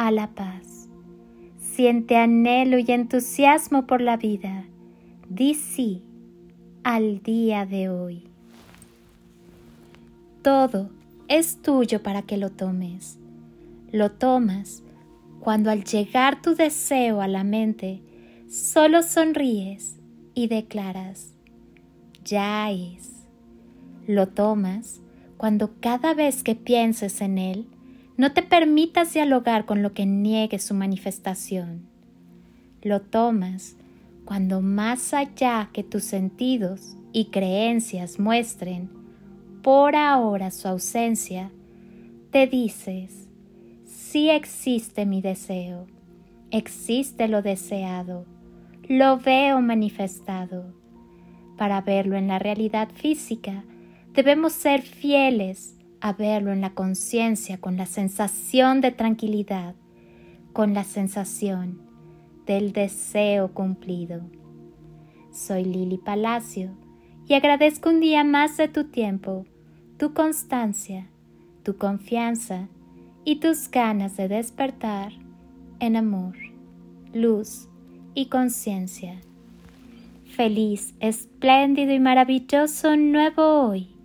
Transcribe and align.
a 0.00 0.10
la 0.10 0.28
paz. 0.28 0.88
Siente 1.58 2.16
anhelo 2.16 2.78
y 2.78 2.86
entusiasmo 2.88 3.86
por 3.86 4.00
la 4.00 4.16
vida. 4.16 4.64
Di 5.28 5.52
sí 5.52 6.02
al 6.84 7.22
día 7.22 7.66
de 7.66 7.90
hoy. 7.90 8.24
Todo 10.40 10.88
es 11.28 11.60
tuyo 11.60 12.02
para 12.02 12.22
que 12.22 12.38
lo 12.38 12.48
tomes. 12.48 13.18
Lo 13.92 14.10
tomas 14.10 14.82
cuando 15.38 15.70
al 15.70 15.84
llegar 15.84 16.40
tu 16.40 16.54
deseo 16.54 17.20
a 17.20 17.28
la 17.28 17.44
mente, 17.44 18.00
solo 18.48 19.02
sonríes 19.02 19.98
y 20.32 20.46
declaras, 20.46 21.34
ya 22.24 22.70
es. 22.70 23.26
Lo 24.06 24.28
tomas 24.28 25.02
cuando 25.36 25.74
cada 25.78 26.14
vez 26.14 26.42
que 26.42 26.54
pienses 26.54 27.20
en 27.20 27.36
él, 27.36 27.66
no 28.20 28.32
te 28.32 28.42
permitas 28.42 29.14
dialogar 29.14 29.64
con 29.64 29.80
lo 29.80 29.94
que 29.94 30.04
niegue 30.04 30.58
su 30.58 30.74
manifestación. 30.74 31.88
Lo 32.82 33.00
tomas 33.00 33.78
cuando 34.26 34.60
más 34.60 35.14
allá 35.14 35.70
que 35.72 35.82
tus 35.82 36.04
sentidos 36.04 36.98
y 37.14 37.30
creencias 37.30 38.18
muestren 38.18 38.90
por 39.62 39.96
ahora 39.96 40.50
su 40.50 40.68
ausencia, 40.68 41.50
te 42.30 42.46
dices, 42.46 43.30
sí 43.86 44.28
existe 44.28 45.06
mi 45.06 45.22
deseo, 45.22 45.86
existe 46.50 47.26
lo 47.26 47.40
deseado, 47.40 48.26
lo 48.86 49.16
veo 49.16 49.62
manifestado. 49.62 50.74
Para 51.56 51.80
verlo 51.80 52.16
en 52.18 52.28
la 52.28 52.38
realidad 52.38 52.90
física, 52.92 53.64
debemos 54.12 54.52
ser 54.52 54.82
fieles 54.82 55.79
a 56.00 56.12
verlo 56.12 56.52
en 56.52 56.60
la 56.60 56.70
conciencia 56.70 57.58
con 57.58 57.76
la 57.76 57.86
sensación 57.86 58.80
de 58.80 58.92
tranquilidad, 58.92 59.74
con 60.52 60.74
la 60.74 60.84
sensación 60.84 61.82
del 62.46 62.72
deseo 62.72 63.52
cumplido. 63.52 64.22
Soy 65.32 65.64
Lili 65.64 65.98
Palacio 65.98 66.70
y 67.26 67.34
agradezco 67.34 67.90
un 67.90 68.00
día 68.00 68.24
más 68.24 68.56
de 68.56 68.68
tu 68.68 68.84
tiempo, 68.84 69.46
tu 69.98 70.14
constancia, 70.14 71.06
tu 71.62 71.76
confianza 71.76 72.68
y 73.24 73.36
tus 73.36 73.70
ganas 73.70 74.16
de 74.16 74.28
despertar 74.28 75.12
en 75.78 75.96
amor, 75.96 76.34
luz 77.12 77.68
y 78.14 78.26
conciencia. 78.26 79.20
Feliz, 80.24 80.94
espléndido 81.00 81.92
y 81.92 81.98
maravilloso 81.98 82.96
nuevo 82.96 83.68
hoy, 83.68 83.99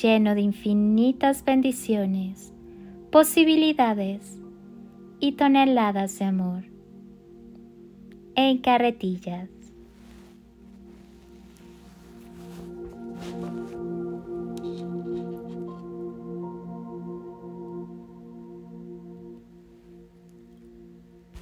lleno 0.00 0.34
de 0.34 0.40
infinitas 0.40 1.44
bendiciones, 1.44 2.52
posibilidades 3.10 4.38
y 5.20 5.32
toneladas 5.32 6.18
de 6.18 6.24
amor. 6.24 6.64
En 8.34 8.58
carretillas. 8.58 9.63